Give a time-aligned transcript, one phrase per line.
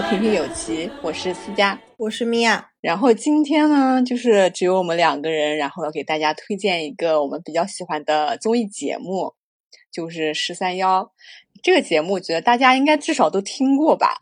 [0.00, 2.68] 平平有奇，我是思佳，我是米娅。
[2.80, 9.34] 然后今天呢，就是只有我们两个人，然后要给大家推荐一个我们比较喜欢的综艺节目，
[9.92, 11.04] 就是《十三幺》
[11.62, 14.18] 这个节目，我觉得大家应该至少都听过吧，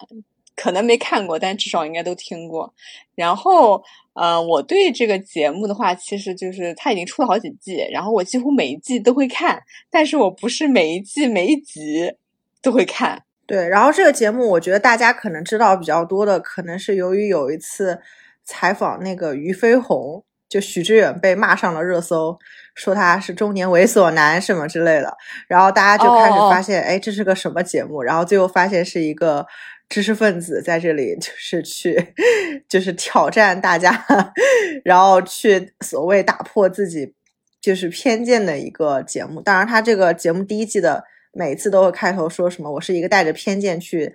[0.55, 2.75] 可能没看过，但至少应该都听过。
[3.15, 12.13] 然后，呃，我对这个节目的话，其实就是它已经出了好几季，然后我几乎每一季都会看，但是我不是每一季每一集
[12.61, 13.25] 都会看。
[13.53, 18.01] 对，然后这个节目，我觉得大家可能知道比较多的，可能是由于有一次
[18.43, 22.39] 采访那个俞飞鸿，就许知远被骂上了热搜，
[22.75, 25.15] 说他是中年猥琐男什么之类的，
[25.49, 28.03] 然后大家就开始发现，哎，这是个什么节目？
[28.03, 29.47] 然后最后发现是一个
[29.87, 32.15] 知识分子在这里，就是去，
[32.67, 34.03] 就是挑战大家，
[34.83, 37.13] 然后去所谓打破自己
[37.61, 39.43] 就是偏见的一个节目。
[39.43, 41.05] 当然，他这个节目第一季的。
[41.33, 42.71] 每次都会开头说什么？
[42.71, 44.13] 我是一个带着偏见去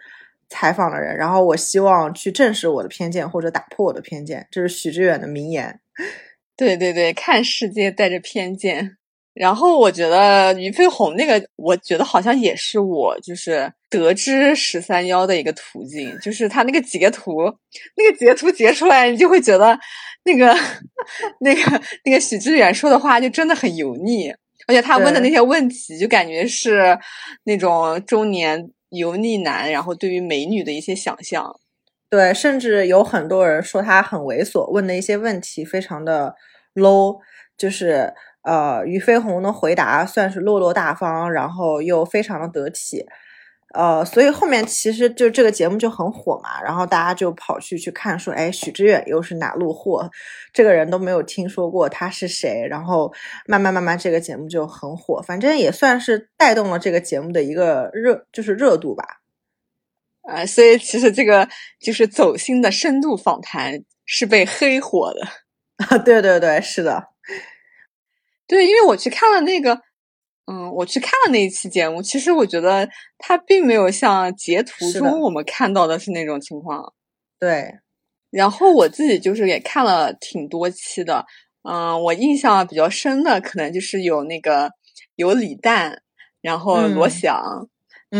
[0.49, 5.79] 采访的人，然后我希望去证实我的偏见或者打破我的偏见，这是许知远的名言。
[6.56, 8.97] 对对对，看世界带着偏见。
[9.33, 17.35] 然后我觉得俞飞鸿那个，我觉得好像也是我就是得知十三幺的一个途径，就是他那个截图，
[17.95, 19.77] 那个截图截出来，你就会觉得
[20.23, 20.56] 那个
[21.41, 24.33] 那个那个许知远说的话就真的很油腻。
[24.67, 27.00] 而且他问的那些问题，就感觉是
[27.45, 31.59] 那种中年油腻男，然后对于美女的一些想象。
[32.09, 36.35] 对，甚至有很多人说他很猥琐，问的一些问题非常的
[36.75, 37.17] low。
[37.57, 38.13] 就是
[38.44, 43.03] 呃，俞飞鸿的回答算是落落大方，然后又非常的得体。
[43.73, 50.09] 呃，所以后面其实就这个节目就很火嘛，然后大家就跑去去看，说，哎，许知远又是哪路货？
[50.53, 53.13] 这个人都没有听说过他是谁，然后
[53.45, 59.03] 慢慢慢慢这个节目就很火，反正也算是带动了这个节目的一个热，就是热度吧。
[60.23, 61.47] 啊，所以其实这个
[61.81, 65.27] 就是走心的深度访谈是被黑火的。
[65.85, 67.09] 啊，对对对，是的，
[68.47, 69.87] 对，因为我去看了那个。
[70.50, 72.88] 嗯，我去看了那一期节目，其实我觉得
[73.18, 76.94] 他并没有像截图中我们看到的是那种情况。
[77.38, 77.69] 对，
[78.31, 81.25] 然后我自己就是也看了挺多期的，
[81.63, 84.72] 嗯，我印象比较深的可能就是有那个
[85.16, 86.02] 有李诞，
[86.41, 87.68] 然后罗翔，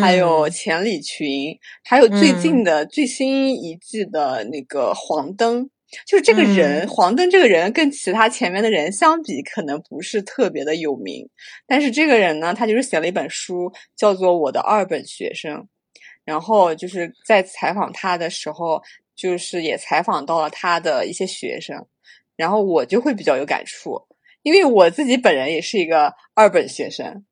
[0.02, 5.70] 还有钱理群，还有最近的最新一季的那个黄登。
[6.06, 11.30] 就是这个人，黄灯这个人跟其他前面的人相比，可能不是特别的有名。
[11.66, 15.56] 但是这个人呢，他就是写了一本书，叫做《我的二本学生》。
[16.26, 18.84] 然后就是在采访他的时候，
[19.16, 21.86] 就是也采访到了他的一些学生。
[22.36, 23.98] 然后我就会比较有感触，
[24.42, 27.26] 因为我自己本人也是一个二本学生。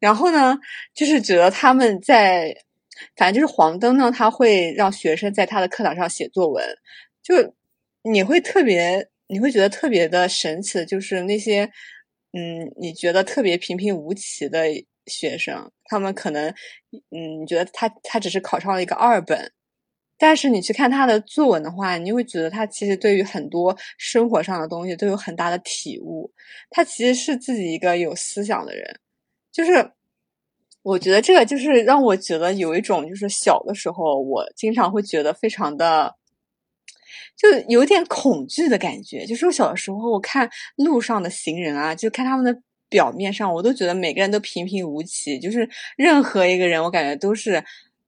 [0.00, 0.58] 然后呢，
[0.92, 2.52] 就是觉得他们在，
[3.16, 6.64] 反正就是黄灯呢，他会让学生在他的课堂上写作文，
[7.22, 7.54] 就。
[8.06, 11.64] 你会特别，你会觉得特别的神奇，就是那些，
[12.32, 14.66] 嗯，你觉得特别平平无奇的
[15.06, 16.50] 学生，他们可能，
[17.10, 19.50] 嗯，你觉得他他只是考上了一个二本，
[20.18, 26.30] 但是你去看他的作文的话，你会觉得他其实对于很多生活上的东西都有很大的体悟，
[26.68, 29.00] 他其实是自己一个有思想的人，
[29.50, 29.92] 就是
[30.82, 36.14] 我觉得这个就是让我觉得有一种就是小的时候，我经常会觉得非常的。
[37.36, 47.62] 就有点恐惧的感觉，就是我小的时候，我看路上的行人啊，就看他们的表面上，我都觉得每个人都平平无奇，就是任何一个人，我感觉都是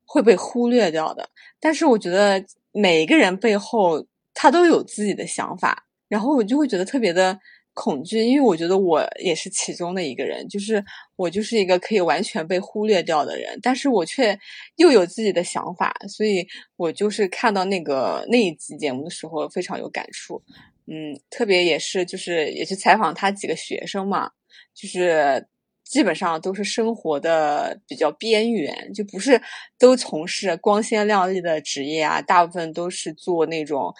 [0.04, 1.28] 会被忽略掉的。
[1.58, 7.38] 但是我觉得每一个人背后，他都有自己的想法，然后我就会觉得特别的。
[7.76, 10.82] 恐惧，因为我觉得我也是其中的一个人，就是
[11.14, 14.36] 我就是一个可以完全被忽略掉的人，但是我却
[14.76, 16.46] 又有自己的想法，所以
[16.76, 20.42] 我就是看到那个那一集节目的时候非常有感触，
[20.86, 24.30] 嗯，特别也是就是也去采访他几个学生嘛，
[24.74, 25.46] 就是
[25.84, 29.38] 基本上都是生活的比较边缘，就不是
[29.78, 33.92] 都从事光鲜亮丽的职业啊，大部分都是做那种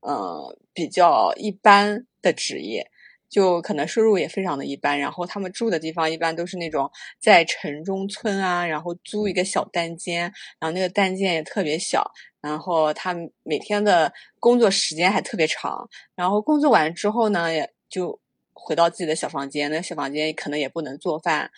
[0.00, 2.86] 呃比较一般的职业。
[3.32, 10.24] 就可能收入也非常的一般，然后他们住的地方一般都是那种在城中村啊，然后租一个小单间，
[10.60, 12.12] 然后那个单间也特别小，
[12.42, 18.20] 然后他每天的工作时间还特别长，然后工作完之后呢，也就
[18.52, 21.50] 回到自己的小房间，那个小房间可能也不能做饭，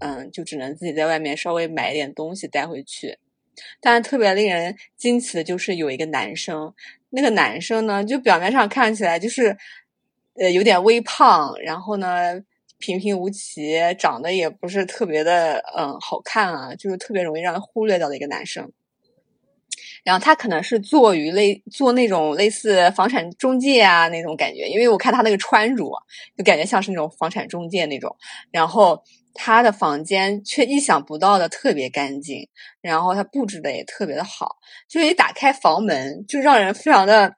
[0.00, 3.18] 嗯，就只能自己在外面稍微买一点东西带回去。
[3.80, 6.74] 但特别令人惊奇的就是有一个男生，
[7.10, 9.56] 那个男生呢，就表面上看起来就是。
[10.40, 12.40] 呃，有点微胖，然后呢，
[12.78, 18.72] 平平无奇，长得也不是特别的，嗯，好看啊，就是特别容易让人忽略掉的一个男生。
[20.02, 25.84] 然后他可能是做于类做那种类似房产中介啊那种感觉，因为我看他那个穿着，
[26.34, 28.16] 就感觉像是那种房产中介那种。
[28.50, 29.02] 然后
[29.34, 32.48] 他的房间却意想不到的特别干净，
[32.80, 34.56] 然后他布置的也特别的好，
[34.88, 37.34] 就是一打开房门就让人非常的，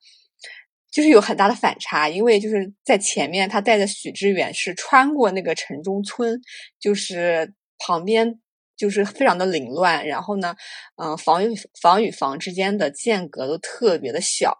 [0.92, 6.40] 就是有很大的反差，因为就是在前面他带着许知远是穿过那个城中村，
[6.78, 8.38] 就是旁边。
[8.74, 10.56] 就是非常的凌乱，然后呢，
[10.96, 14.58] 嗯，房与房与房之间的间隔都特别的小，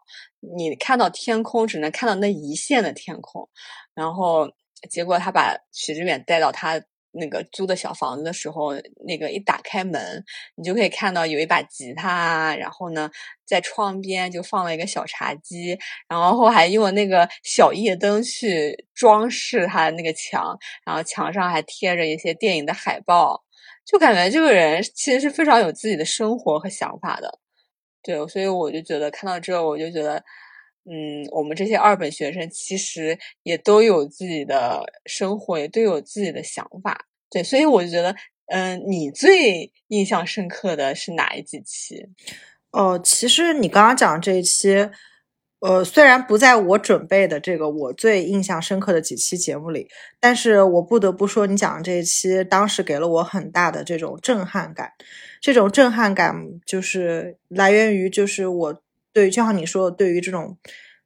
[0.56, 3.48] 你看到天空只能看到那一线的天空，
[3.94, 4.48] 然后
[4.88, 6.80] 结果他把许知远带到他
[7.12, 8.72] 那个租的小房子的时候，
[9.06, 10.24] 那个一打开门，
[10.56, 13.10] 你就可以看到有一把吉他，然后呢，
[13.46, 15.78] 在窗边就放了一个小茶几，
[16.08, 23.44] 然后还用那个小夜灯去装饰他的那个墙，然后墙上还贴着一些电影的海报。
[23.84, 27.40] 就感觉这个人其实是非常有自己的生活和想法的，
[28.00, 30.22] 对，所以我就觉得看到这，我就觉得，
[30.84, 38.14] 嗯，我们这些二本学生其实也都有自己的生活，也都有自己的想法，对，所以我就觉得，
[38.46, 42.06] 嗯，你最印象深刻的是哪一几期？
[42.70, 44.90] 哦，其实你刚刚讲这一期。
[45.64, 49.86] 呃，虽然不在我准备的这个我最印象深刻的几期节目里，
[50.18, 54.90] 但是我不得不说，你讲的这一期当时给了我很大的这种震撼感。
[55.40, 56.34] 这种震撼感
[56.66, 58.82] 就是来源于，就是我
[59.12, 60.58] 对，就像你说的，对于这种，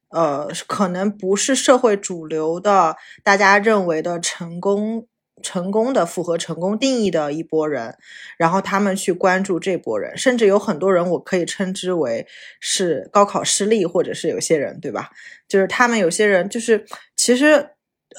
[0.09, 5.07] 呃，可能不是社会主流的，大家认为的成功。
[5.43, 7.95] 成功的符合成功定义的一波人，
[8.39, 12.25] 然后他们去关注这波人，甚至有很多人，我可以称之为
[12.59, 15.11] 是高考失利，或者是有些人，对吧？
[15.47, 17.69] 就是他们有些人，就是其实，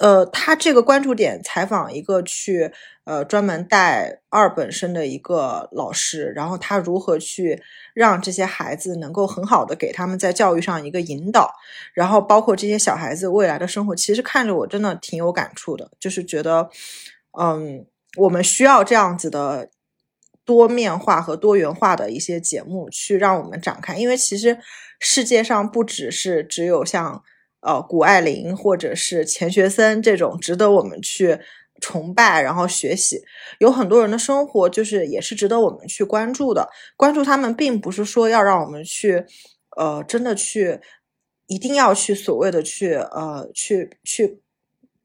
[0.01, 2.73] 呃，他这个关注点采访一个去
[3.05, 7.63] 呃专门带二本生的一个老师，然后他如何去
[7.95, 11.53] 让这些孩子能够很好的给他们在教育上一个引导，
[11.95, 16.71] 然后包括这些小孩子未来的生活，其实看着我真的挺有感触的，就是觉得。
[17.41, 17.87] 嗯，
[18.17, 19.71] 我们需要这样子的
[20.45, 23.97] 多面化和多元化的一些节目，去让我们展开。
[23.97, 24.59] 因为其实
[24.99, 27.23] 世界上不只是只有像
[27.61, 31.39] 呃谷爱凌或者是钱学森这种值得我们去
[31.81, 33.21] 崇拜然后学习，
[33.59, 36.69] 有很多人的生活就是也是值得我们去关注的。
[36.97, 39.25] 关注他们，并不是说要让我们去
[39.77, 40.81] 呃真的去
[41.47, 44.41] 一定要去所谓的去呃去去。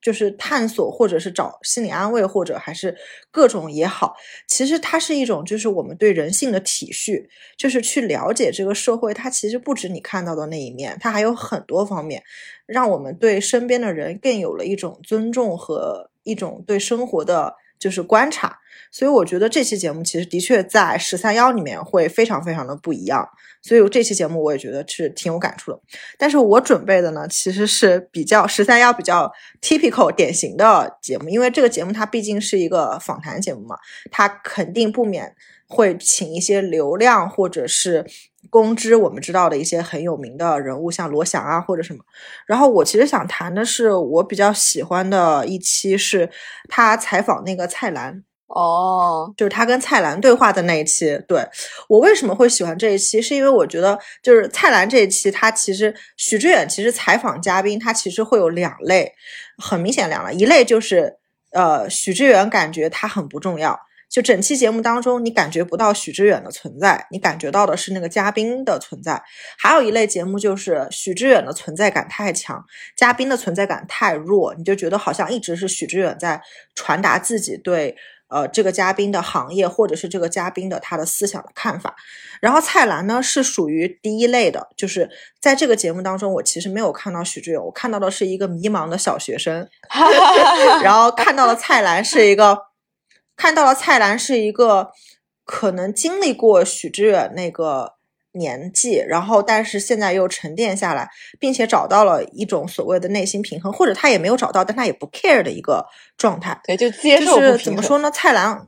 [0.04, 2.96] 就是探索，或者是找心理安慰，或者还是
[3.32, 4.16] 各种也好，
[4.48, 7.26] 其实它是一种，就是我们对人性的体恤，
[7.58, 12.22] 就是去了解这个社会，它其实不止你看到的那一面，它还有很多方面，
[12.66, 17.56] 让我们对身边的人更有了一种尊重和一种对生活的。
[17.84, 18.58] 就是观察，
[18.94, 23.28] 所以我觉得这期节目其实的确在十三幺里面会非常非常的不一样，
[23.62, 25.80] 所以这期节目我也觉得是挺有感触的。
[26.18, 29.30] 但是我准备的呢，其实是比较十三幺比较
[29.62, 33.76] typical 典型的节目，因为这个节目它毕竟是一个访谈节目嘛，
[34.10, 35.36] 它肯定不免
[35.68, 38.06] 会请一些流量或者是。
[38.54, 42.04] 公知我们知道的一些很有名的人物，像罗翔啊或者什么。
[42.46, 46.30] 然后我其实想谈的是，我比较喜欢的一期是
[46.70, 51.20] 他采访那个蔡澜哦，就是他跟蔡澜对话的那一期。
[51.28, 51.44] 对
[51.90, 59.12] 我为什么会喜欢这一期，是因为我觉得就是蔡澜这一期，他其实许知远其实采访嘉宾，他其实会有两类，
[59.58, 61.18] 很明显两类，一类就是
[61.54, 63.80] 呃许知远感觉他很不重要。
[64.14, 69.24] 就整期节目当中，你感觉不到许知远的存在，你感觉到的是那个嘉宾的存在。
[69.58, 72.64] 还有一类节目就是许知远的存在感太强，
[72.96, 76.40] 嘉宾的存在感太弱，你就觉得好像一直是许知远在
[76.76, 77.96] 传达自己对
[78.28, 81.96] 呃这个嘉宾的行业或者是这个嘉宾的他的思想的看法。
[82.40, 85.10] 然后蔡澜呢是属于第一类的，就是
[85.42, 89.68] 在这个节目当中，我其实没有看到许知远，我看到的是一个迷茫的小学生，
[90.84, 92.73] 然后看到了蔡澜是一个。
[93.36, 94.92] 看到了蔡澜是一个
[95.44, 97.94] 可能经历过许知远那个
[98.34, 101.10] 年纪，然后但是现在又沉淀下来，
[101.40, 105.86] 并且找到了一种所谓的内心平衡，或者他也没有找到，但他也不 care 的一个
[106.18, 106.60] 状态。
[106.64, 107.36] 对，就接受。
[107.36, 108.10] 就是怎么说呢？
[108.12, 108.68] 蔡澜。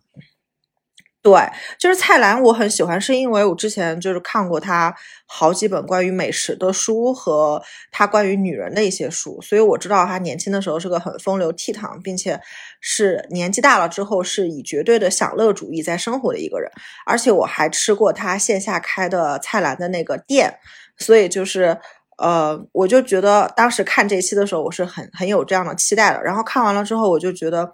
[1.25, 1.41] 对，
[1.79, 4.93] 就是蔡澜，我很喜欢，是因为我之前就是看过他
[5.25, 7.59] 好几本关于美食的书和
[7.91, 12.39] 他关于女人的一些书，所以我知道他年轻的时候是个很风流倜傥，并且
[12.79, 16.69] 是年纪大了之后是以绝对的享乐主义在生活的一个人。
[17.07, 20.59] 而且我还吃过他线下开的蔡澜的那个店，
[20.99, 21.75] 所以就是
[22.19, 26.21] 呃，我就觉得当时看这期的时候，我是很很有这样的期待的。
[26.21, 27.73] 然后看完了之后，我就觉得，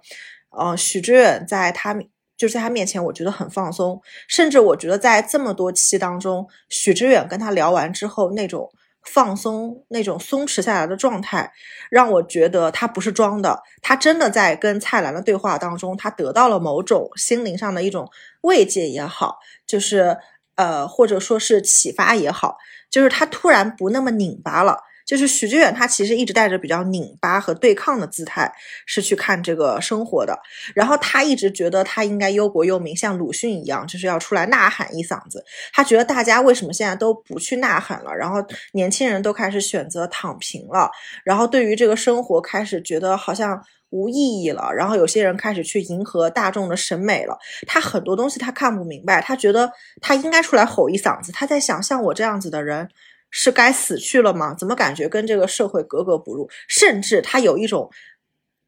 [0.58, 1.94] 呃，许知远在他。
[2.42, 8.68] 就是在他面前，我觉得很放松，甚至我觉得在这么多期当中，许知远跟他聊完之后那种
[9.04, 11.52] 放松、那种松弛下来的状态，
[11.92, 18.10] 让我觉得他不是装的，他真的在跟蔡澜的对话当中，他得到了某种心灵上的一种
[18.42, 20.18] 慰藉也好，就是
[20.56, 22.58] 呃，或者说是启发也好，
[22.90, 24.80] 就是他突然不那么拧巴了。
[25.12, 28.50] 就是许知远，他其实一直带着比较拧巴和对抗的姿态，
[28.86, 30.40] 是去看这个生活的。
[30.74, 35.44] 然后他一直觉得他应该忧国忧民，像鲁迅一样，就是要出来呐喊一嗓子。
[35.74, 38.16] 他觉得大家为什么现在都不去呐喊了？
[38.16, 38.38] 然后
[38.72, 40.90] 年轻人都开始选择躺平了，
[41.26, 44.72] 然后对于这个生活开始觉得好像无意义了。
[44.74, 47.38] 然后有些人开始去迎合大众的审美了。
[47.68, 51.34] 他很多东西他看不明白，他觉得他应该出来吼一嗓子。
[51.34, 52.88] 他在想，像我这样子的人。
[53.32, 54.54] 是该死去了吗？
[54.54, 56.48] 怎么感觉跟这个社会格格不入？
[56.68, 57.90] 甚至他有一种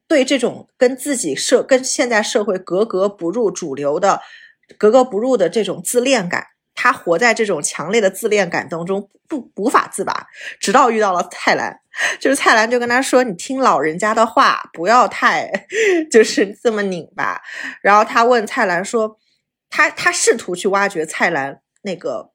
[0.08, 4.20] 对这种跟自己社、跟现在社会格格不入、主流的
[4.76, 6.48] 格格不入的这种自恋感。
[6.76, 10.26] 他活在这种强烈的自恋感当中，不无法自拔。
[10.58, 11.78] 直到遇到了蔡澜，
[12.18, 15.48] 就是蔡澜就跟他说：“你听老人家的话，不要太
[16.10, 17.40] 就是这么拧巴。”
[17.80, 19.16] 然后他问蔡澜说
[19.70, 22.32] ：“他他试图去挖掘蔡澜那个。”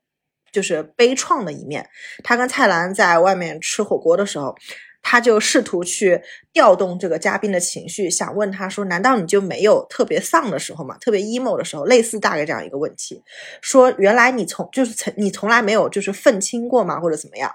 [0.51, 1.89] 就是悲怆的一面。
[2.23, 4.55] 他跟蔡澜在外面吃火锅的时候，
[5.01, 10.97] 他就试图去调动这个嘉宾的情绪，想问他说：“难道你就没有特别丧的时候吗？
[10.99, 11.85] 特别 emo 的时候？
[11.85, 13.23] 类似大概这样一个问题。
[13.61, 16.99] 说原来你从就是从你从来没有就是愤青过吗？
[16.99, 17.49] 或者怎么样？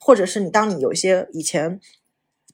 [0.00, 1.78] 或者是你当你有些以前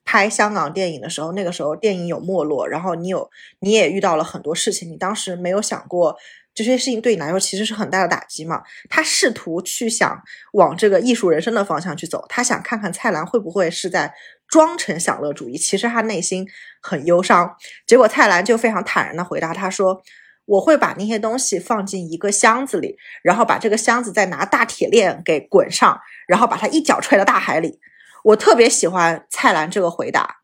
[0.05, 3.31] 拍香港电影的时候，那个时候电影有没落，然后你有
[3.61, 6.17] 你也遇到了很多事情，你当时没有想过。”
[6.55, 8.63] 这些事情对你来说其实是很大的打击嘛？
[8.91, 14.13] 他试图去想往这个艺术人生的方向去走，他想看看蔡澜会不会是在
[14.47, 16.47] 装成享乐主义，其实他内心
[16.83, 17.57] 很忧伤。
[17.87, 20.03] 结果蔡澜就非常坦然的回答他说
[20.45, 27.81] ：“我会把那些东西放进一个箱子里，然后把这个箱子再拿大铁链给滚上，然后把它一脚踹到大海里。”
[28.25, 30.43] 我特别喜欢蔡澜这个回答，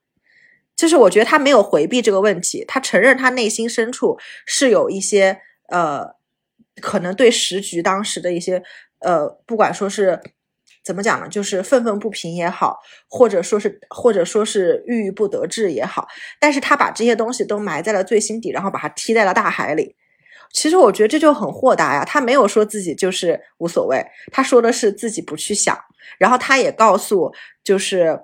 [0.75, 5.43] 就是我觉得他没有回避这个问题，他承认他内心深处是有一些。
[5.69, 6.15] 呃，
[6.81, 8.63] 可能对时局当时的一些
[9.01, 10.21] 呃，不管说是
[10.85, 16.09] 怎么讲呢，就是愤愤不平也好，或者说是或者说是郁郁不得志也好，
[16.41, 19.97] 但是他把这些东西都埋在了最心底，然后把它踢在了大海里。
[20.51, 25.79] 其实我觉得这就很豁达呀，他没有说自己就是无所谓，他说的是自己不去想，
[26.19, 27.31] 然后他也告诉
[27.63, 28.19] 就是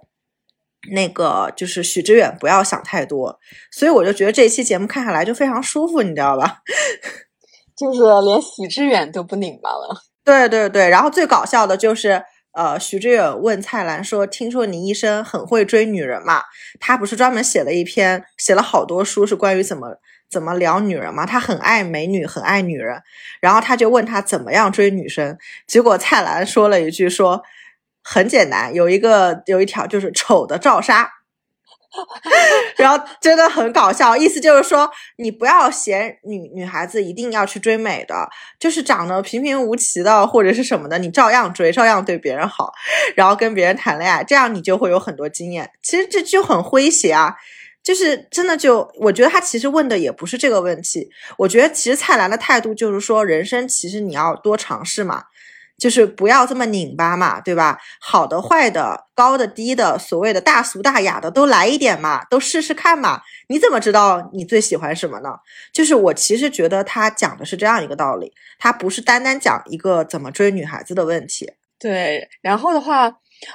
[0.90, 3.38] 那个就是许知远不要想太多，
[3.70, 6.62] 所以我就觉得这一期节目看下来就非常舒服，你知道吧？
[7.76, 16.42] 就是连许知远都不拧巴了， 对对对，然后最搞笑的就是，呃，许知远问蔡澜说：“听说你一生很会追女人嘛？
[16.78, 19.98] 他不是专门写了一篇，写了好多书，是关于怎么
[20.30, 21.26] 怎么聊女人嘛？
[21.26, 23.02] 他很爱美女，很爱女人。
[23.40, 27.42] 然后他就问他怎么样追女生，结果蔡澜说了一句说：
[28.04, 31.10] 很简单，有一个有一条就是丑的照杀。”
[32.76, 42.72] 然后真的很搞笑，意思就是说，你不要嫌女女孩子一定要去追美的，就是长得平平无奇的或者是什么的，你照样追，照样对别人好，
[43.14, 45.70] 然后跟别人谈恋爱，这样你就会有很多经验。
[45.82, 47.36] 其实这就很诙谐啊，
[47.82, 51.08] 就是真的就，我觉得他其实问的也不是这个问题，
[51.38, 55.24] 我觉得其实蔡澜的态度就是说，人生其实你要多尝试嘛。
[55.76, 57.78] 就是不要这么拧巴嘛，对吧？
[58.00, 63.20] 好的、坏的、高的、低的，所谓的大俗大雅的都来一点嘛，都试试看嘛。
[63.48, 65.30] 你怎么知道你最喜欢什么呢？
[65.72, 71.52] 就是我其实觉得他讲的是这样一个道理，他不是单单讲一个怎么追女孩子的问题。
[71.78, 73.12] 对，然后的话，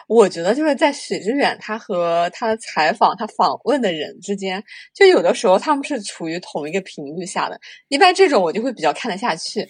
[0.07, 9.67] 我觉得就是在许知远他和他的采访、他访问的人之间，就有的时候他们是处于同一个频率下的，一般这种我就会比较看得下去。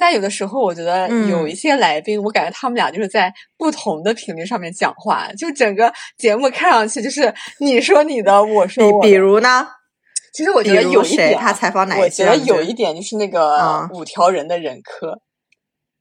[0.00, 9.02] 但有的时候，我觉得有一些来宾，我感觉他们俩就是在不同的频率上面讲话，就整个节目看上去就是你说你的，我说我。
[9.02, 9.66] 比如呢？
[10.32, 15.18] 其实我觉得有一点，他采访哪我觉得有一点就是那个五条人的人科，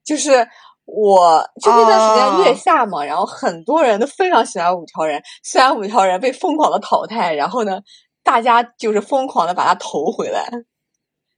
[0.06, 0.48] 就是
[0.86, 7.80] 我就那段时间月下嘛，然后很多人都非常喜欢五条人，虽然五条人被疯狂的淘汰，然后呢，
[8.24, 10.48] 大家就是疯狂的把他投回来。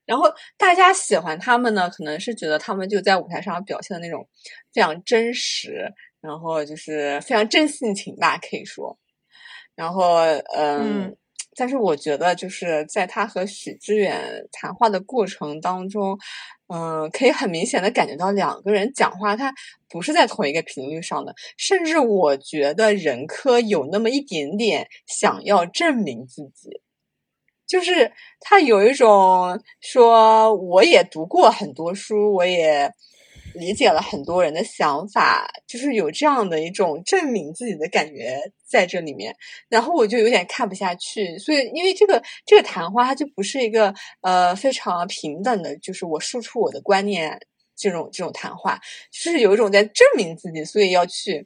[0.10, 0.26] 然后
[0.58, 4.28] 大家喜欢他们呢，可能是觉得他们就在舞台上表现的那种
[4.74, 8.98] 非常真实，然后就是非常真性情吧，可以说。
[9.76, 10.16] 然后，
[10.58, 11.16] 嗯，
[11.56, 14.20] 但是我觉得就是在他和许知远
[14.52, 16.18] 谈话的过程当中，
[16.74, 19.54] 嗯，可以很明显的感觉到两个人讲话他
[19.90, 26.82] 不是在同一个频率上的，甚至我觉得任科有那么一点点想要证明自己。
[27.70, 32.92] 就是他有一种说我也读过很多书，我也
[33.54, 39.36] 理解了很多人的想法，就是有这样的一种证明自己的感觉在这里面。
[39.70, 47.40] 然后我就有点看不下去，所以因为这个这个谈话它就不是一个呃非常平等的，就是我输出我的观念
[47.78, 48.80] 这种这种谈话，
[49.12, 51.46] 就是有一种在证明自己，所以要去。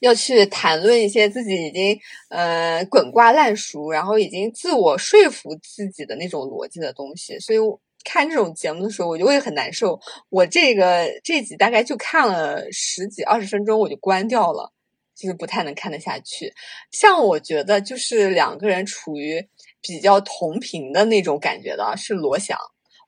[0.00, 7.58] 要去谈论一些自己已经呃滚瓜烂熟，然后已经自我说服自己的那种逻辑的东西，所以
[8.04, 10.00] 看这种节目的时候，我就会很难受。
[10.30, 14.72] 我这个这集大概就看了十几二十分钟，我就关掉了，
[15.16, 16.52] 就是不太能看得下去。
[16.92, 19.48] 像我觉得就是两个人处于
[19.82, 22.56] 比较同频的那种感觉的是罗翔。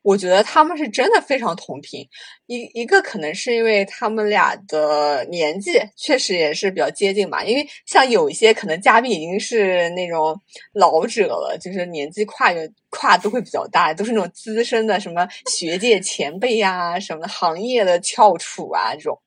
[0.02, 2.08] 我觉得他们是真的非常同频，
[2.46, 10.40] 一一个可能是因为他们俩的年纪确实也是比较接近吧，因为像有一些可能嘉宾已经是那种
[10.72, 19.20] 老者了，就是年纪跨越跨都会比较大，都是那种资深的什么学界前辈呀，什么行业的翘楚啊这种。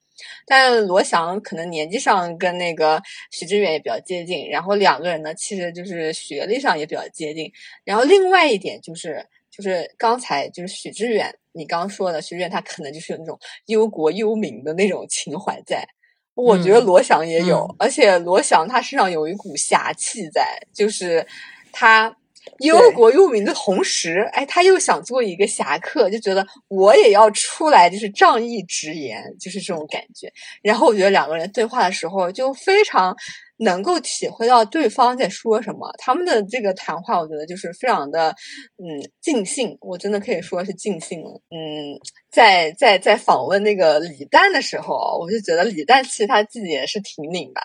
[0.47, 7.51] 但罗翔可能年纪上跟那个许知远也比较接近，然后两个人呢，其实就是学历上也比较接近，
[7.83, 9.23] 然后另外一点就是。
[9.55, 13.37] 就是刚才就是许知远，你刚说的许知远，他可能就是有那种
[13.67, 15.85] 忧国忧民的那种情怀在。
[16.33, 21.23] 我觉得罗翔也有，而且罗翔他身上有一股侠气在，就是
[21.71, 22.17] 他
[22.61, 30.33] 忧国忧民的同时，哎，他又想做一个侠客，就觉得我也要出来，就是仗义直言，就是这种感觉。
[30.63, 33.15] 然后我觉得两个人对话的时候就非常。
[33.63, 38.29] 能够体会到对方在说什么，他们的这个谈话，我觉得就是非常的，
[38.77, 38.85] 嗯，
[39.21, 39.77] 尽兴。
[39.81, 41.41] 我真的可以说是尽兴了。
[41.49, 41.97] 嗯，
[42.31, 47.61] 在在在访问那个李诞的时候，我就觉得李诞其实他自己也是挺拧巴，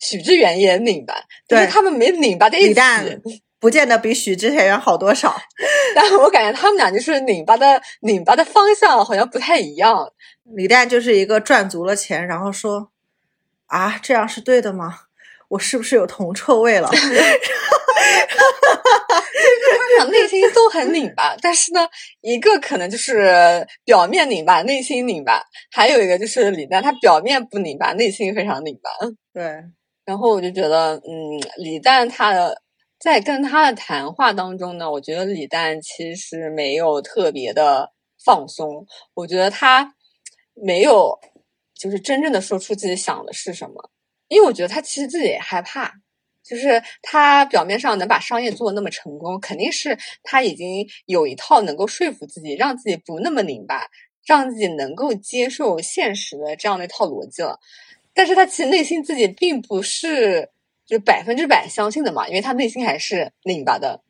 [0.00, 1.14] 许知远也拧巴，
[1.46, 2.68] 但是他们没拧巴在一起。
[2.68, 3.20] 李 诞
[3.60, 5.32] 不见得比许知远好多少，
[5.94, 10.12] 但我感觉他们俩就是拧巴的拧巴的方向好像不太一样。
[10.56, 12.90] 李诞就是一个赚足了钱，然后说
[13.66, 15.02] 啊，这样是对的吗？
[15.52, 16.88] 我是不是有铜臭味了？
[16.88, 16.96] 他
[19.78, 21.86] 们俩内心都很拧巴，但是呢，
[22.22, 28.90] 一个可能就是表面拧巴，内心拧巴；还有一个就是李诞，他表面不拧巴，内心非常拧巴。
[29.34, 29.44] 对，
[30.06, 32.62] 然后我就觉得，嗯，李诞他的
[32.98, 37.92] 在跟他的谈话当中呢，我觉得李诞其实没有特别的
[38.24, 39.94] 放松，我觉得他
[40.54, 41.18] 没有
[41.78, 43.90] 就是真正的说出自己想的是什么。
[44.32, 45.92] 因为我觉得他其实自己也害怕，
[46.42, 53.86] 就是他表面上能把商业做那么成功，肯定是他已经有一套能够说服自己，让自己不那么拧巴，
[54.24, 57.60] 让自己能够接受现实的这样的一套逻辑了。
[58.14, 60.48] 但是他其实内心自己并不是
[60.86, 64.02] 就百分之百相信的嘛，因为他内心还是拧巴的，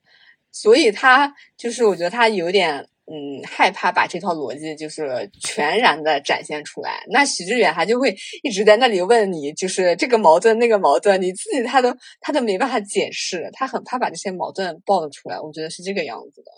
[0.53, 2.89] 所以他就是我觉得他有点。
[3.05, 7.03] 嗯，害怕把这套逻辑就是全然的展现出来。
[7.11, 15.41] 那许知远他就会一直在那里问你，就是这个矛盾那个矛盾，你自己他都他都没办法解释，他很怕把这些矛盾爆了出来。
[15.41, 16.51] 我觉得是这个样子的。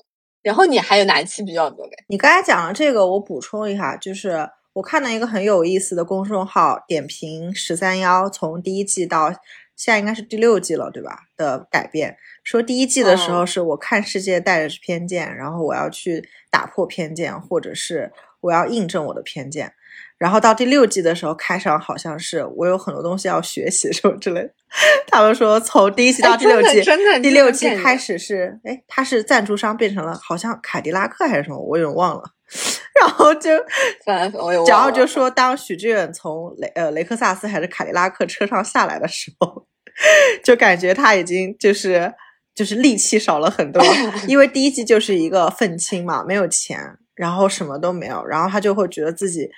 [0.42, 1.92] 然后你还有哪一期比较多嘞？
[2.08, 9.32] 你刚才讲了这个，我补充一下，就是我看到一个很有意思的公众号点评十三幺从第一季到。
[9.76, 11.18] 现在应该是第六季了，对吧？
[11.36, 19.72] 的改变说第一季的时候是我看世界带着偏见，然后我要去打破偏见，或者是我要印证我的偏见。
[20.16, 24.50] 然后到第六季的时候，开场好像是我有很多东西要学习 什么之类的。
[25.08, 26.82] 他们说从第一季到第六季，
[27.20, 32.22] 第六季开始是哎，他是赞助商变成了好像凯迪拉克还是什么，我有点忘了。
[33.00, 33.50] 然后就，
[34.66, 39.66] 然后就说，当许志远从雷呃雷克萨斯还是凯迪拉克车上下来的时候，
[40.44, 42.12] 就感觉他已经就是
[42.54, 43.82] 就是力气少了很多，
[44.28, 46.78] 因为第一季就是一个愤青嘛，没有钱，
[47.14, 49.48] 然后什么都没有，然后他就会觉得自己，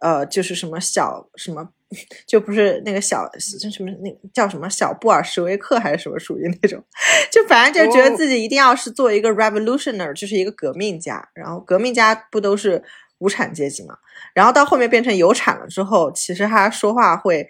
[0.00, 1.68] 呃，就是什么小什么。
[2.26, 6.82] 就不是那个小什么那叫什么小布尔什维克还是什么属于那种，
[7.30, 11.28] 就反正就觉得自己一定要是做一个 revolutionary，就是一个革命家。
[11.34, 12.82] 然后革命家不都是
[13.18, 13.96] 无产阶级嘛？
[14.34, 17.46] 然后到后面变成有产了之后，其实他说话会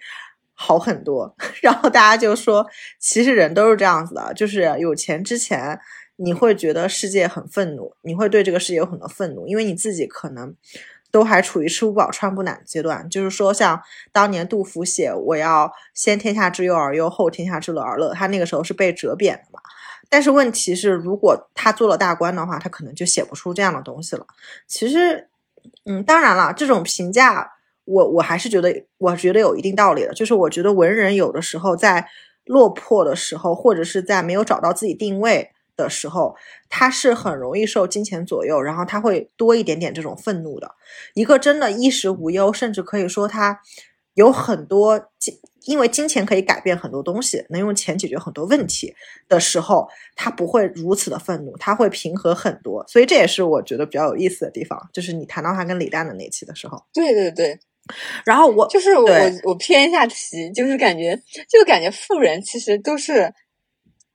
[0.53, 1.35] 好很多。
[1.61, 2.65] 然后大家就说，
[2.99, 5.79] 其实人都是这样子的，就是有钱之前
[6.17, 10.55] 你会觉得世界很愤怒，你会对这个世界有很多愤怒，因为你自己可能。
[11.13, 13.79] 都还处于吃不饱穿不暖阶段，就是说，像
[14.11, 19.59] 当年杜甫写“我要先天下之忧而忧，后天下之乐而乐”，他那个时候是被折贬的嘛。
[20.09, 24.25] 但是问题是，如果他做了大官的话，他可能就写不出这样的东西了。
[24.65, 25.29] 其实，
[25.85, 27.47] 嗯，当然了，这种评价，
[27.85, 30.15] 我我还是觉得，我觉得有一定道理的。
[30.15, 32.07] 就是我觉得文人有的时候在
[32.45, 36.35] 落魄的时候，或者是在没有找到自己定位的时候，
[36.69, 40.75] 他是很容易受金钱左右，然后他会多一点点这种愤怒的。
[41.13, 43.59] 一个真的衣食无忧，甚至可以说他
[44.13, 45.33] 有很多金，
[45.65, 48.93] 因为金钱可以改变很多东西，能用钱解决很多问题
[49.27, 52.85] 的时候，他不会如此的愤怒，他会平和很多。
[52.87, 57.59] 所以这也是我觉得比较有意思的地方，就是你谈到他跟李诞的那期的时候，对对对。
[58.23, 59.09] 然后我就是我
[59.43, 63.33] 我偏一下题，就是感觉就感觉富人其实都是。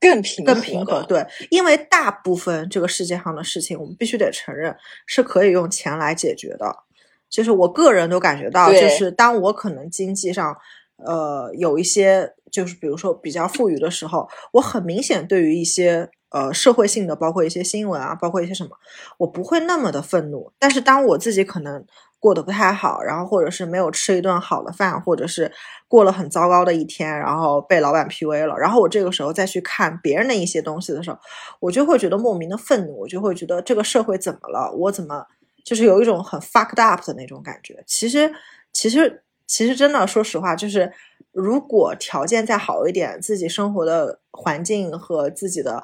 [0.01, 6.85] 更平更平和，对，因为大部分这个世界上的事情，我们必须得承认是可以用钱来解决的。
[7.29, 10.57] 就是我个人都感觉到，就是当我可能经济上，
[10.97, 18.71] 呃，有一些，就是比如说比较富裕的时候，我很明显对于一些呃社会性的，包括一些新闻啊，包括一些什么，
[19.19, 20.53] 我不会那么的愤怒。
[20.59, 21.85] 但是当我自己可能。
[22.21, 25.53] 过得不太好，然后或者是没有吃一顿好的饭，或者是
[25.87, 31.19] 过了很糟糕的一天，然后被老板 PUA 了，然后我这个时候再去看别人的一些东西的时候，
[31.61, 34.73] 我就会觉得莫名的愤怒，我就会觉得这个社会怎么了？
[34.73, 35.25] 我怎么
[35.65, 37.83] 就是有一种很 fucked up 的那种感觉？
[37.87, 38.33] 其实，
[38.73, 40.93] 其实，其实真的，说实话，就是
[41.33, 45.83] 如果条件再好一点，自己生活的环境和自己的。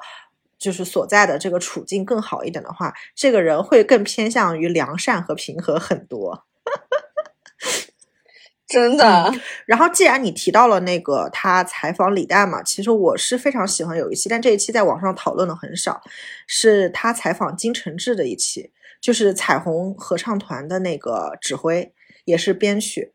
[0.57, 6.45] 就是所在的这个处境更好一点的话，这个人会更偏向于良善和平和很多。
[8.67, 9.31] 真的。
[9.67, 16.01] 然后，既然你提到了那个他采访李诞嘛，其实我是非常喜欢有一期，但这一期在网上讨论的很少，
[16.47, 21.93] 是他采访金承志的一期，就是彩虹合唱团的那个指挥，
[22.25, 23.13] 也是编曲。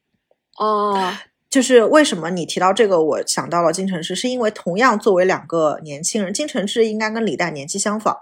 [0.57, 1.15] 哦。
[1.51, 8.17] 就是为什么你提到这个，我想到了金承志，是因为同样作为两个年轻人，金承志应该跟李诞年纪相仿，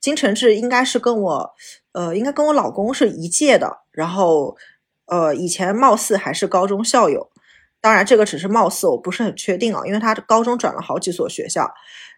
[0.00, 1.54] 金承志应该是跟我，
[1.90, 4.56] 呃，应该跟我老公是一届的，然后，
[5.06, 7.28] 呃，以前貌似还是高中校友，
[7.80, 11.68] 当然这个只是貌似，我不是很确定啊，因为他高中转了好几所学校，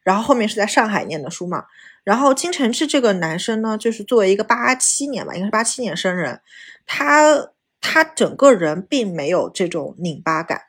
[0.03, 1.64] 然后后面是在上海念的书嘛，
[2.05, 6.42] 然后金承志这个男生呢，就是作为一个八七年吧，应该是八七年生人，
[6.87, 7.49] 他。
[7.80, 10.64] 他整个人并没有这种拧巴感，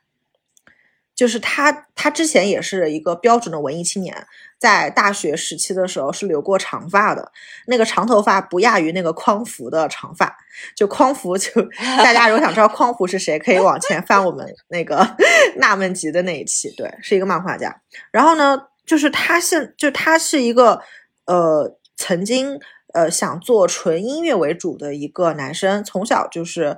[1.13, 4.26] 就是他，他之前也是一个标准的文艺青年，
[4.58, 7.32] 在大学时期的时候是留过长发的，
[7.67, 10.36] 那个长头发不亚于那个匡扶的长发，
[10.76, 15.15] 就匡扶，就大家如果想知道匡扶是谁，可以往前翻我们那个
[15.58, 17.82] 纳闷集的那一期，对，是一个漫画家。
[18.12, 20.82] 然后呢，就是他现就他是一个
[21.26, 22.60] 呃曾经。
[22.94, 26.78] 呃，想做纯音乐为主的一个男生，从小就是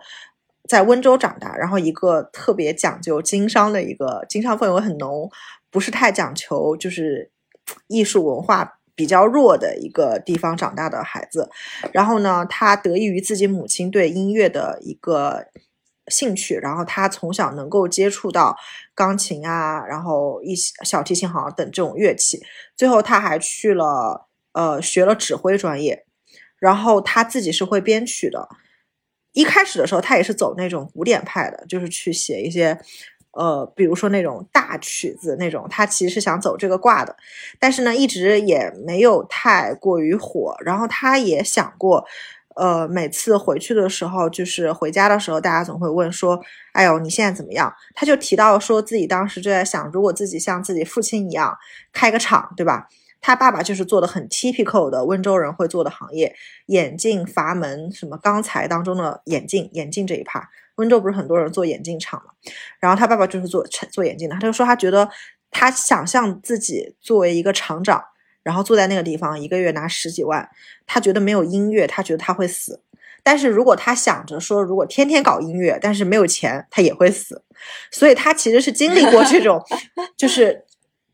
[0.69, 5.29] 在温州长大，然后一个特别讲究经商的一个，经商氛围很浓，
[5.71, 7.31] 不是太讲求就是
[7.87, 11.49] 艺术文化比较弱的一个地方长大的孩子。
[11.91, 15.47] 然后呢，他得益于自己母亲对音乐的一个
[16.07, 18.55] 兴趣，然后他从小能够接触到
[18.93, 22.41] 钢琴啊，然后一些小提琴好像等这种乐器。
[22.77, 24.27] 最后他还去了。
[24.53, 26.05] 呃，学了指挥专业，
[26.59, 28.47] 然后他自己是会编曲的。
[29.33, 32.79] 一开始的时候，他也是走那种古典派的，就是去写一些，
[33.31, 35.65] 呃，比如说那种大曲子那种。
[35.71, 37.15] 他其实是想走这个挂的，
[37.59, 40.55] 但是呢，一直也没有太过于火。
[40.63, 42.05] 然后他也想过，
[42.55, 46.39] 呃，每次回去的时候，就是回家的时候，大家总会问说
[46.73, 51.57] ：“哎呦，你现在怎么样？”他就提到说自己当时就在想，如果自己像自己父亲一样
[51.91, 52.87] 开个厂，对吧？
[53.25, 62.33] 他爸爸就是做的很 typical 的温州人会做的行业，眼镜、阀门、什么钢材当中的眼镜，眼镜这一趴，温州不是很多人做眼镜厂嘛？
[62.81, 65.09] 然后他爸爸就是做做眼镜的，他就说他觉得
[65.51, 68.03] 他想象自己作为一个厂长，
[68.43, 70.49] 然后坐在那个地方，一个月拿十几万，
[70.85, 72.81] 他觉得没有音乐，他觉得他会死。
[73.23, 77.41] 但是如果他想着说，如果天天搞音乐，但是没有钱，他也会死。
[77.89, 79.63] 所以他其实是经历过这种，
[80.17, 80.65] 就是。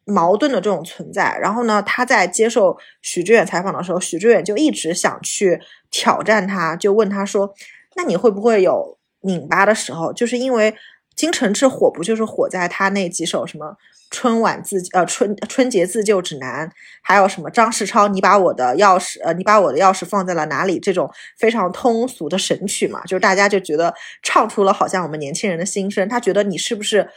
[0.10, 5.60] 矛盾的这种存在，然后呢，他在接受许知远采访的时候，许知远就一直想去
[5.92, 7.54] 挑战他，就问他说
[7.96, 10.76] ：“那你会不会有拧巴的时候？”就是因为
[11.16, 13.76] 金承志火不就是火在他那几首什么
[14.10, 16.72] 春晚自呃春春节自救指南，
[17.04, 23.02] 还有什么张世超你把我的钥匙呃你把我的钥匙放在了哪里这种非常通俗的神曲嘛？
[23.04, 23.94] 就是大家就觉得
[24.24, 27.08] 唱出了好像我们年轻人的心声，他觉得你是不是？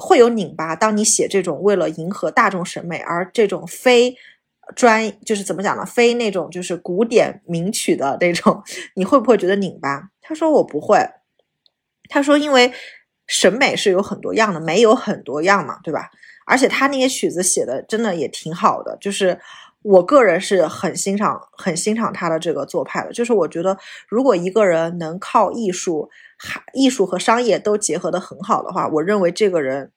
[0.00, 0.74] 会有拧巴。
[0.74, 4.16] 当你写这种为了迎合大众审美而这种非
[4.74, 5.84] 专，就是怎么讲呢？
[5.84, 8.62] 非那种就是古典名曲的那种，
[8.94, 10.10] 你会不会觉得拧巴？
[10.22, 10.98] 他说我不会。
[12.08, 12.72] 他说因为
[13.26, 16.10] 审美是有很多样的，美有很多样嘛，对吧？
[16.46, 19.38] 而且他那些曲子写的真的也挺好的，就是
[19.82, 23.12] 我个人是很欣赏、很欣赏他的这个做派的。
[23.12, 23.76] 就是我觉得
[24.08, 26.08] 如果一个人能靠艺术。
[26.42, 29.92] 还艺术和商业都结合的很好的话，我认为这个人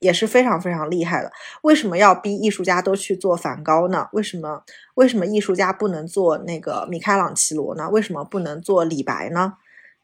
[0.00, 1.32] 也是非常非常厉害的。
[1.62, 4.08] 为什么要逼艺术家都去做梵高呢？
[4.12, 4.62] 为什么
[4.94, 7.88] 为什么艺术家不能做那个米开朗琪罗呢？
[7.88, 9.54] 为什么不能做李白呢？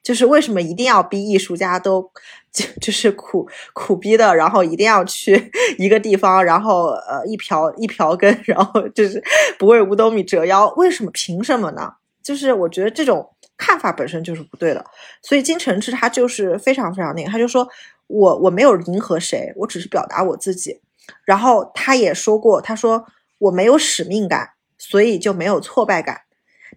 [0.03, 2.11] 就是为什么一定要逼艺术家都
[2.51, 9.23] 就就是苦苦逼的，然后一定要去一个地方，然后呃一瓢一瓢羹，然后就是
[9.59, 10.73] 不为五斗米折腰？
[10.77, 11.11] 为什么？
[11.13, 11.93] 凭什么呢？
[12.23, 14.83] 就是我觉得这种看法本身就是不对的。
[15.21, 17.69] 所以金承志他就是非常非常那个，他就说。
[18.11, 20.81] 我我没有迎合谁，我只是表达我自己。
[21.27, 23.05] 然后他也说过，他说
[23.37, 26.23] 我没有使命感，所以就没有挫败感。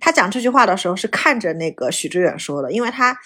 [0.02, 3.18] 他讲这句话的时候是看着那个许知远说的，因为他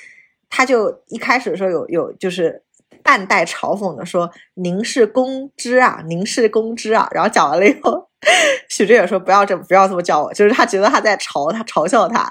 [0.51, 2.61] 他就一开始的时候有有就是
[3.01, 8.07] 半带嘲讽的说：“您是公知啊，您是公知啊。”然后讲完了以后。
[8.69, 12.27] 许志远说：“不要这么，不要这么叫我。”就是他觉得他在嘲他，嘲笑他。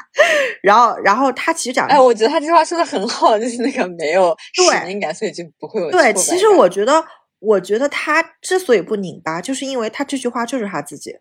[0.62, 6.12] 然后，然后他其实讲，哎，我觉得他这句话说的很好，就是那个没有使命感，所以就不会有对。
[6.14, 7.04] 其实我觉得，
[7.38, 11.16] 我觉得他之所以不拧巴，就是因为他这句话就是他自己。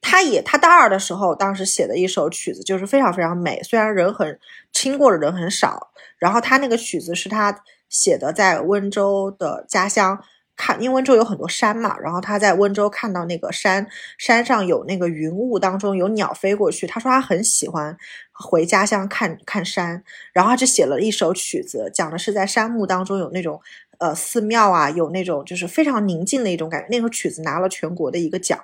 [0.00, 4.38] 他也他大二的时候，当时写的一首曲子就是非常非常美，虽然人很
[4.72, 5.90] 听过的人很少。
[6.18, 10.18] 然后他那个曲子是他写的，在温州的家乡。
[10.56, 17.94] 看，因为温州有很多山嘛，然后他在温州看到那个山，山上有那个云雾当中有鸟飞过去，他说他很喜欢
[18.32, 23.60] 回家乡看看山，然后他就写了一首曲子，讲的是在山木当中有那种
[23.98, 26.86] 呃寺庙啊，有那种就是非常宁静的一种感觉。
[26.90, 28.58] 那首曲子拿了全国的一个奖，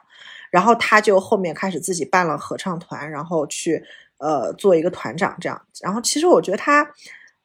[0.50, 3.84] 然后他就后面开始自己办了合唱团，然后去
[4.16, 5.60] 呃做一个团长这样。
[5.82, 6.88] 然后其实我觉得他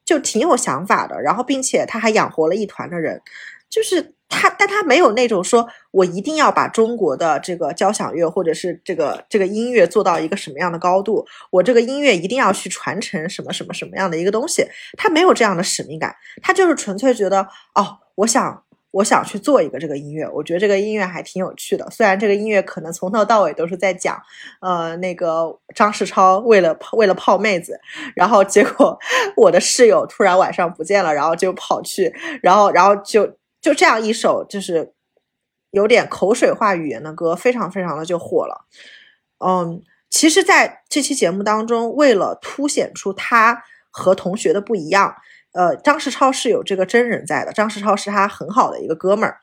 [0.06, 3.20] 就挺有想法的，然后并且他还养活了一团的人，
[3.68, 4.14] 就是。
[4.28, 14.66] 他，但他没有那种说，我一定要把中国的这个交响乐或者是这个这个音乐做到一个什么样的高度，我这个音乐一定要去传承什么什么什么样的一个东西。
[14.98, 17.40] 他没有这样的使命感，他就是纯粹觉得，
[17.74, 21.88] 哦，我想，我想去做一个这个音乐，我觉得这个音乐还挺有趣的。
[21.90, 24.20] 虽然这个音乐可能从头到尾都是在讲，
[24.60, 27.80] 呃，那个张世超为了为了泡妹子，
[28.14, 28.98] 然后结果
[29.38, 33.26] 我的室友突然晚上不见了，然后就跑去，然后然后就。
[33.68, 34.94] 就这样一首就是
[35.72, 38.64] 有点口水化语言的歌，非常非常的就火了。
[39.44, 45.14] 嗯，其实在这期节目当中，为了凸显出他和同学的不一样，
[45.52, 47.52] 呃，张世超是有这个真人在的。
[47.52, 49.40] 张世超是他很好的一个哥们儿。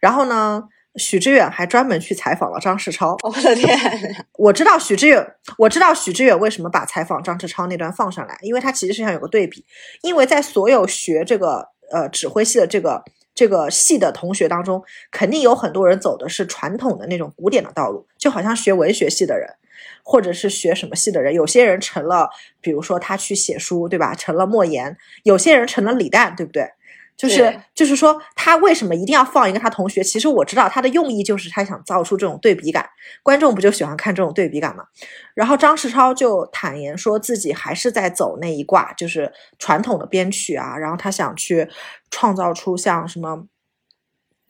[0.00, 0.64] 然后呢，
[0.96, 3.18] 许知远还专门去采访了张世超。
[3.22, 4.26] 我的天！
[4.38, 9.66] 我知道许知远，我知道许知远为什么把采访张世超那段放上来，因为他其实是想有个对比，
[10.00, 13.04] 因为在所有学这个呃指挥系的这个。
[13.34, 19.48] 这个系的同学当中，肯定有很多人走的是传统的那种古典的道路，就好像学文学系的人，
[20.02, 22.28] 或者是学什么系的人，有些人成了，
[22.60, 24.14] 比如说他去写书，对吧？
[24.14, 26.70] 成了莫言，有些人成了李诞，对不对？
[27.22, 30.02] 就是就是说，他为什么一定要放一个他同学？
[30.02, 32.84] 其实我知道他的用意就是他想造出这种对比感，
[33.22, 34.82] 观众不就喜欢看这种对比感吗？
[35.32, 41.68] 然后张世超就坦言说自己还是在走那一挂，就是传统的编曲啊，然后他想去
[42.10, 43.46] 创造出像什么，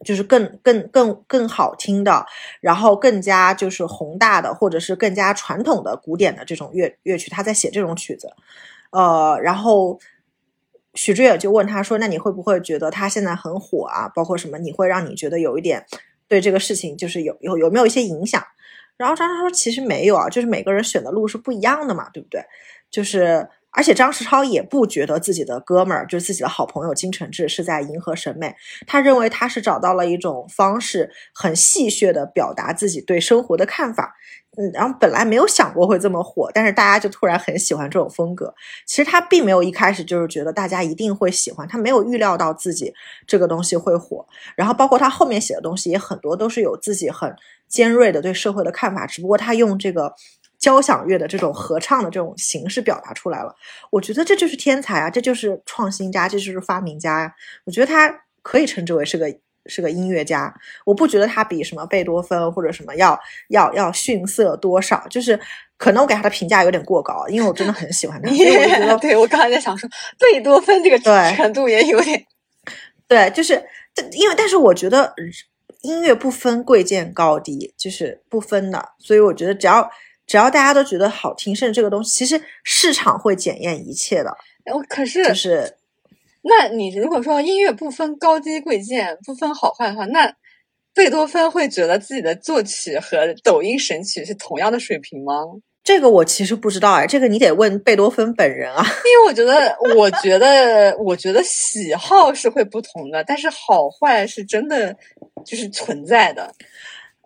[0.03, 2.25] 就是更更更更好听的，
[2.63, 8.33] 然后更加就是宏大的，或者是更加传统的古典的这种乐乐曲，他在写这种曲子，
[8.93, 10.01] 呃，然后。
[10.94, 14.09] 许知远就问他说：“那你会不会觉得他现在很火啊？
[14.14, 14.59] 包括什么？
[14.59, 15.87] 你会让你觉得有一点
[16.28, 18.42] 对这个事情就是有有有没有一些影响？”
[18.98, 22.44] 然后张超说：“其实没有啊，就是每个人选的路是不一样的嘛，对不对？
[22.90, 28.55] 就是而且张世超也不觉得自己的哥们儿就是自己的好朋友金承志是在迎合审美，
[28.87, 34.14] 他认为他是找到了一种方式，很戏谑的表达自己对生活的看法。”
[34.59, 38.55] 嗯，然后本来没有想过会这么火，但是大家就突然很喜欢这种风格。
[38.87, 42.93] 其实他并没有一开始就是觉得大家一定会喜欢，他没有预料到自己
[43.27, 44.27] 这个东西会火。
[44.55, 47.35] 然后包括他后面写的东西也很多都是有自己很
[47.67, 50.15] 尖锐的对社会的看法，只不过他用这个
[50.59, 53.55] 交响乐的这种合唱的这种形式表达出来了。
[53.91, 57.33] 我觉得这就是天才啊，这就是创新家，这就是发明家呀。
[57.65, 59.35] 我觉得他可以称之为是个。
[59.66, 60.53] 是个音乐家，
[60.85, 65.38] 我不觉得他比什么贝多芬或者什么要要要逊色多少，就是
[65.77, 68.29] 可能我给他的评价有点过高，因为我真的很喜欢他。
[68.98, 72.25] 对我刚才在想说，贝多芬这个程度也有点，
[73.07, 73.62] 对，就是
[74.12, 75.14] 因为但是我觉得
[75.83, 79.90] 音乐不分贵贱高低，就是不分的，所以我觉得只要
[80.27, 84.37] 只要大家都觉得好听，甚至这个东西，其实市场会检验一切的。
[84.72, 85.77] 我可是就是。
[86.42, 90.35] 那你如果说音乐不分高低贵贱，不分好坏的话，那
[90.94, 95.35] 贝多芬会觉得自己的作曲和抖音神曲是同样的水平吗？
[95.85, 98.85] 这个我其实不知道哎，这个你得问贝多芬本人啊。
[98.85, 104.96] 因为我觉得，我觉得，我觉得喜好是会不同的，但是好坏是真的
[105.44, 106.52] 就是存在的。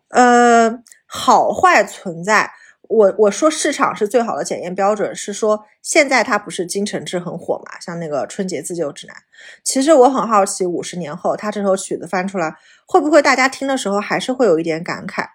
[0.08, 2.50] 呃，好坏存在。
[2.88, 7.78] 我我说市场是最好的检验标准，是说现在它不是金承志很火嘛？
[7.80, 9.16] 像那个春节自救指南。
[9.64, 15.26] 其实我很好奇，五十年后他这首曲子翻出来，会不会大家听的时候还是会有一点感慨？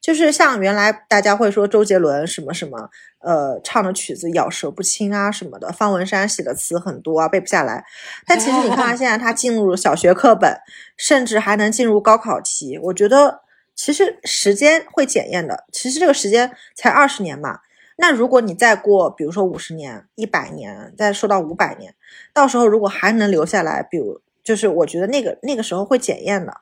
[0.00, 2.88] 就是像原来大家会说周杰伦什么什么，
[3.20, 7.84] 呃，唱的曲子咬舌不清啊什么的，方文山写的词很多啊背不下来。
[8.26, 10.56] 但其实你看现在他进入小学课本，
[10.96, 13.42] 甚至还能进入高考题，我觉得。
[13.78, 17.60] 其实时间会检验的，其实这个时间才二十年嘛。
[17.96, 21.94] 那如果你再过，比如说五十年、一百年，再说到五百年，
[22.34, 26.52] 到时候如果还能留下来，比如就是我觉得那个那个时候会检验的，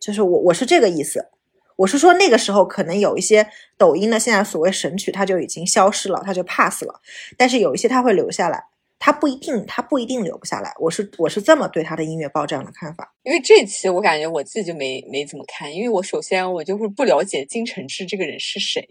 [0.00, 1.28] 就是我我是这个意思，
[1.76, 7.00] 我是说那个时候可能有一些抖音的现在所谓神曲，它就已经消失了，它就 pass 了，
[7.36, 8.64] 但是有一些它会留下来。
[9.00, 10.72] 他不一定，他不一定留不下来。
[10.78, 13.12] 我是我是这么对他的音乐报这样的看法。
[13.22, 18.86] 因为这期我感觉我自己就没没怎么看，因为我首先我就是不了解金承志这个人是谁，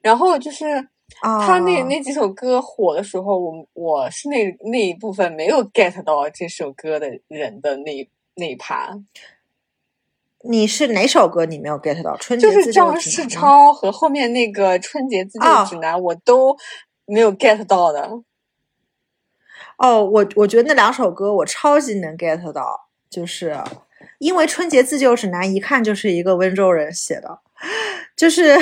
[0.00, 0.88] 然后就是
[1.20, 4.36] 他那那几首歌火的时候，我我是那
[4.70, 8.96] 那一部分没有 get 到这首歌的人的那那一趴。
[10.42, 12.16] 你是哪首歌你没有 get 到？
[12.18, 16.56] 春节就是张世超和后面那个春节自救指南，我都
[17.04, 18.08] 没有 get 到的。
[19.80, 23.56] 哦，我我觉得那两首歌我超级能 get 到，就是
[24.18, 27.38] 因为《春节自救指南》一看就是一个温州人写的，
[28.14, 28.58] 就是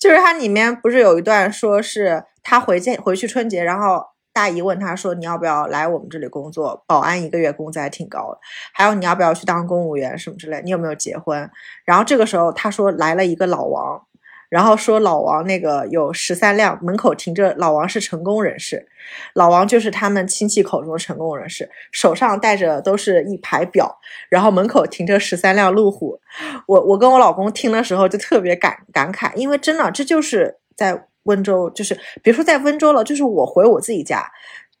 [0.00, 8.38] 就是它里面不是有一段说是他回见回去春节，然后大姨问他说你要不要来我们这里工作，保安一个月工资还挺高的，
[8.74, 11.48] 还有你要不要去当公务员什么之类，你有没有结婚？
[11.84, 14.02] 然后这个时候他说来了一个老王。
[14.50, 18.86] 然后说老王那个有十三辆门口停着，老王是成功人士，
[19.32, 26.20] 老王就是他们亲戚口中的成功人士，手上戴着都是一排表，然后门口停着十三辆路虎。
[26.66, 34.30] 我我跟我老公听的时候就特别感感慨，因为真的这就是在温州，就是别说在温州了，就是我回我自己家。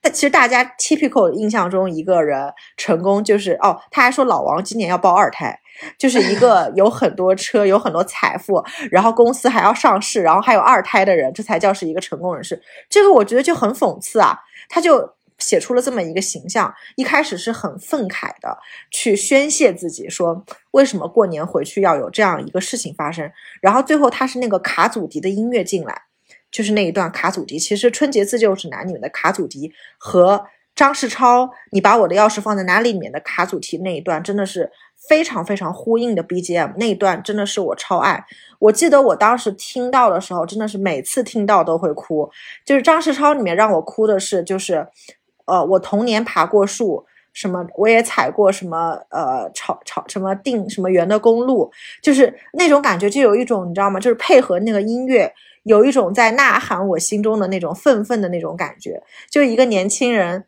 [0.02, 5.59] 但其实大家 typical 印象中一个人成功就是哦，他还说老王今年要抱二胎，
[5.98, 12.60] 就是一个 有很多车、有很多财富，然后公司还要上市，然后还有二胎的人，这才叫是一个成功人士。
[12.88, 14.38] 这个我觉得就很讽刺啊，
[14.68, 16.72] 他就写出了这么一个形象。
[16.96, 18.58] 一开始是很愤慨的
[18.90, 26.02] 去宣泄自己，说为什么过年回去要有这样一个事情发生，然后最后他是那个卡祖笛的音乐进来。
[26.50, 34.68] 就是那一段卡祖笛，其实《春节自救指南》里面的卡祖笛和张世超《你把我的钥匙放在哪里》里面的卡祖笛那一段，真的是
[35.08, 36.74] 非常非常呼应的 BGM。
[36.76, 38.24] 那一段真的是我超爱。
[38.58, 42.30] 我记得我当时听到的时候，真的是每次听到都会哭。
[42.64, 44.86] 就是张世超里面让我哭的是，就是
[45.46, 53.98] 呃，我童年爬过树，什么我也踩过什么呃草草什么定什么圆的公路，就是那种感觉，就有一种你知道吗？
[53.98, 55.32] 就是配合那个音乐。
[55.64, 60.46] 有一种在呐喊我心中的那种愤愤的那种感觉，就一个年轻人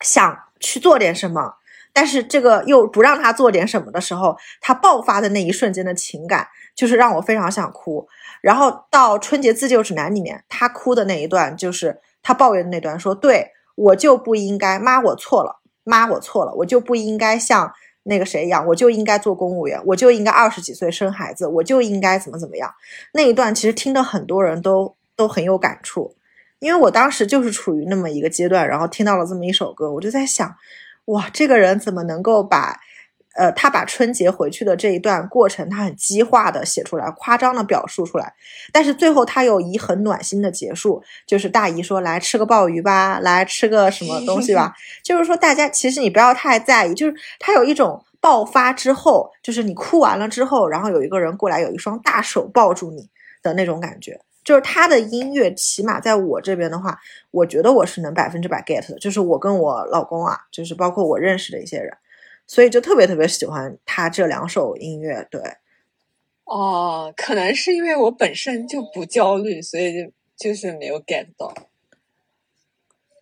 [0.00, 1.56] 想去做点什么，
[1.92, 8.06] 但是这个又不让他做点什么的时候，他爆发的那一瞬间的情感，就是让我非常想哭。
[8.40, 17.72] 然后到春节自救指南里面，他哭的那一段，就是他抱怨的那段，说：“对我就不应该，妈我错了，妈我错了，我就不应该像。”
[18.04, 22.72] 那个谁一样，我就应该做公务员，我就应该二十几岁生孩子，我就应该怎么怎么样。
[23.12, 26.16] 那一段其实听的很多人都都很有感触，
[26.58, 30.56] 因为我当时就是处于那么一个阶段，然后听到了这么一首歌，我就在想，
[31.08, 32.80] 哇，这个人怎么能够把。
[33.36, 38.34] 呃，他把春节回去的这一段过程，他很激化的写出来，夸张的表述出来，
[38.72, 53.08] 但是最后他又以很暖心的结束，就是大姨说来吃个鲍鱼吧，来吃个什么东西吧， 就是说大家其实你不要太在意，就是他有一种爆发之后，就是你哭完了之后，然后有一个人过来，有一双大手抱住你
[53.40, 56.98] 的那种感觉，就是他的音乐，起码在我这边的话，
[57.30, 61.94] 我觉得我是能百分之百 get 的，就是我跟我老公啊，就是包括我认识的一些人。
[62.46, 65.38] 所以就特别特别喜欢他这两首音乐，对，
[66.44, 71.52] 哦，可能是因为我本身就不焦虑，所以就就是没有 get 到。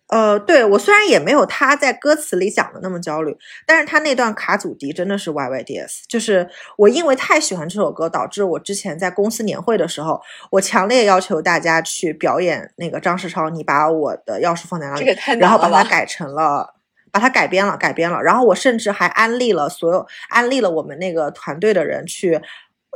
[0.07, 16.75] 呃，对我虽然也没有他在歌词里讲的那么焦虑，但是他那段卡祖笛真的是 Y Y D S，就是我因为太喜欢这首歌，导致我之前在公司年会的时候，我强烈要求大家去表演那个张世超，你把我的钥匙放在哪里，然后把它改成了。
[17.09, 18.21] 把它改编了，改编了。
[18.21, 22.39] 然后我甚至还安利了所有，安利了我们那个团队的人去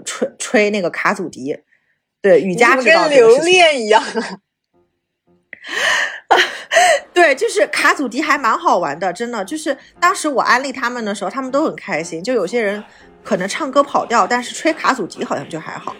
[0.06, 1.58] 吹吹那个卡祖笛，
[2.22, 4.04] 对，瑜伽跟留恋一样。
[7.14, 9.44] 对，就是卡祖笛还蛮好玩的，真的。
[9.44, 12.24] 就是当时我安利他们的时候，他们都很开心。
[12.24, 12.82] 就有些人
[13.24, 15.96] 可能唱歌跑调，但是吹卡祖笛好像就还好。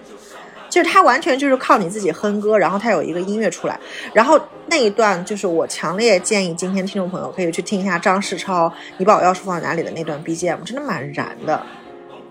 [0.70, 3.78] 就是它完全就是靠你自己哼歌，然后它有一个音乐出来。
[4.14, 11.62] 然后那一段就是我强烈建议今天听众朋友可以去听一下张世超《你把我钥匙放在哪里》的那段 BGM，真的蛮燃的。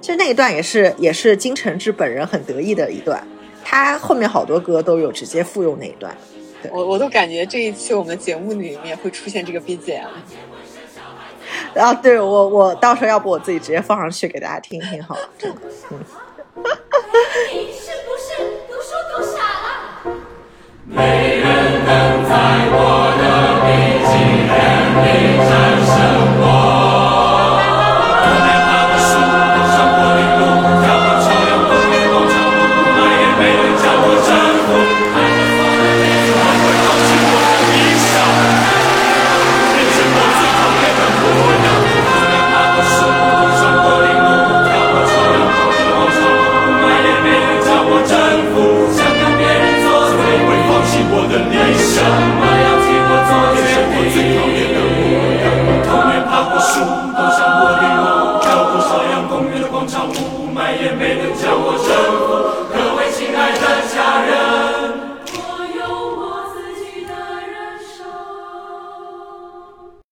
[0.00, 3.22] 其实那一段也是也是金承志本人很得意的一段，
[3.62, 6.16] 他后面好多歌都有直接复用那一段。
[6.72, 10.06] 我我都感觉这一期我们节目里面会出现这个 BGM。
[11.74, 15.28] 然后对我我到时候要不我自己直接放上去给大家听一听好了。
[15.42, 15.54] 嗯。
[17.52, 18.36] 你是不是
[18.68, 20.16] 读书读傻了？
[20.84, 21.46] 没人
[21.84, 21.88] 能
[22.28, 22.30] 在
[22.72, 22.76] 我
[23.16, 23.22] 的
[23.64, 23.68] 笔
[24.04, 24.10] 记
[24.50, 24.52] 本
[25.04, 25.06] 里